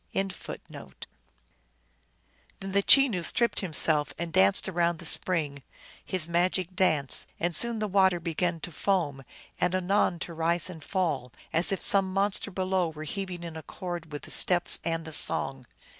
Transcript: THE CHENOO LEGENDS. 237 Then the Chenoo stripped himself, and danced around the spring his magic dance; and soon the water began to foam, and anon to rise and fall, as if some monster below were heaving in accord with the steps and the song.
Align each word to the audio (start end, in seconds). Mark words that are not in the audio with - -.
THE 0.13 0.23
CHENOO 0.23 0.33
LEGENDS. 0.33 0.67
237 0.67 1.05
Then 2.59 2.71
the 2.71 2.81
Chenoo 2.81 3.21
stripped 3.21 3.59
himself, 3.59 4.13
and 4.17 4.33
danced 4.33 4.67
around 4.67 4.97
the 4.97 5.05
spring 5.05 5.61
his 6.03 6.27
magic 6.27 6.75
dance; 6.75 7.27
and 7.39 7.55
soon 7.55 7.77
the 7.77 7.87
water 7.87 8.19
began 8.19 8.59
to 8.61 8.71
foam, 8.71 9.23
and 9.59 9.75
anon 9.75 10.17
to 10.21 10.33
rise 10.33 10.71
and 10.71 10.83
fall, 10.83 11.31
as 11.53 11.71
if 11.71 11.81
some 11.85 12.11
monster 12.11 12.49
below 12.49 12.89
were 12.89 13.03
heaving 13.03 13.43
in 13.43 13.55
accord 13.55 14.11
with 14.11 14.23
the 14.23 14.31
steps 14.31 14.79
and 14.83 15.05
the 15.05 15.13
song. 15.13 15.67